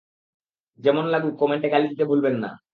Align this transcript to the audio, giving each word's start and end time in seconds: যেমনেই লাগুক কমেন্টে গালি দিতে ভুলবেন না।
যেমনেই 0.79 1.11
লাগুক 1.13 1.33
কমেন্টে 1.41 1.67
গালি 1.69 1.85
দিতে 1.87 2.03
ভুলবেন 2.05 2.35
না। 2.43 2.49